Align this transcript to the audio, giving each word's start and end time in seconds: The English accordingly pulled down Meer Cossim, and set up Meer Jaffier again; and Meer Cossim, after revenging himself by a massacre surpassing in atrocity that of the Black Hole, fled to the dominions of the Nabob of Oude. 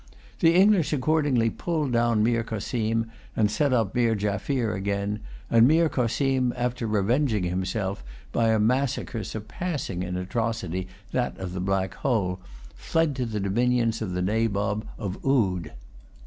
The 0.39 0.55
English 0.55 0.93
accordingly 0.93 1.51
pulled 1.51 1.91
down 1.91 2.23
Meer 2.23 2.43
Cossim, 2.43 3.11
and 3.35 3.51
set 3.51 3.71
up 3.71 3.93
Meer 3.93 4.15
Jaffier 4.15 4.73
again; 4.73 5.19
and 5.47 5.67
Meer 5.67 5.89
Cossim, 5.89 6.51
after 6.57 6.87
revenging 6.87 7.43
himself 7.43 8.03
by 8.31 8.47
a 8.47 8.57
massacre 8.59 9.23
surpassing 9.23 10.01
in 10.01 10.17
atrocity 10.17 10.87
that 11.11 11.37
of 11.37 11.53
the 11.53 11.61
Black 11.61 11.93
Hole, 11.93 12.39
fled 12.73 13.15
to 13.17 13.27
the 13.27 13.39
dominions 13.39 14.01
of 14.01 14.13
the 14.13 14.23
Nabob 14.23 14.87
of 14.97 15.23
Oude. 15.23 15.71